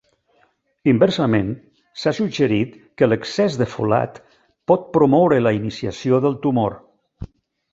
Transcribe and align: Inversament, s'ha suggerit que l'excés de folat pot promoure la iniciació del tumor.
Inversament, 0.91 1.51
s'ha 2.03 2.13
suggerit 2.19 2.73
que 3.01 3.09
l'excés 3.09 3.59
de 3.63 3.67
folat 3.75 4.17
pot 4.73 4.89
promoure 4.97 5.39
la 5.45 5.53
iniciació 5.59 6.25
del 6.25 6.39
tumor. 6.49 6.81